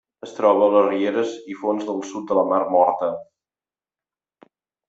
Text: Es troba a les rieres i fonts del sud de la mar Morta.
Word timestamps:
Es 0.27 0.31
troba 0.35 0.63
a 0.67 0.69
les 0.75 0.85
rieres 0.87 1.35
i 1.55 1.59
fonts 1.59 1.85
del 1.89 2.01
sud 2.13 2.25
de 2.31 2.39
la 2.39 2.47
mar 2.53 2.63
Morta. 2.77 3.11